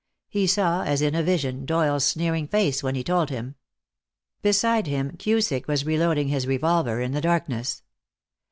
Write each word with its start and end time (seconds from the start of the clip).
He 0.29 0.47
saw, 0.47 0.81
as 0.81 1.03
in 1.03 1.13
a 1.13 1.21
vision, 1.21 1.63
Doyle's 1.63 2.03
sneering 2.03 2.47
face 2.47 2.81
when 2.81 2.95
he 2.95 3.03
told 3.03 3.29
him. 3.29 3.53
Beside 4.41 4.87
him 4.87 5.15
Cusick 5.17 5.67
was 5.67 5.85
reloading 5.85 6.29
his 6.29 6.47
revolver 6.47 6.99
in 6.99 7.11
the 7.11 7.21
darkness. 7.21 7.83